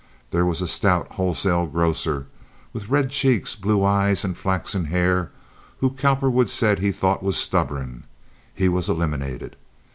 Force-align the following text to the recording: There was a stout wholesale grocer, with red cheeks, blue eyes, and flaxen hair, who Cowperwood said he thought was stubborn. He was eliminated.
There 0.31 0.47
was 0.47 0.63
a 0.63 0.67
stout 0.67 1.11
wholesale 1.11 1.67
grocer, 1.67 2.25
with 2.73 2.89
red 2.89 3.11
cheeks, 3.11 3.53
blue 3.53 3.83
eyes, 3.83 4.25
and 4.25 4.35
flaxen 4.35 4.85
hair, 4.85 5.29
who 5.77 5.91
Cowperwood 5.91 6.49
said 6.49 6.79
he 6.79 6.91
thought 6.91 7.21
was 7.21 7.37
stubborn. 7.37 8.05
He 8.51 8.67
was 8.67 8.89
eliminated. 8.89 9.55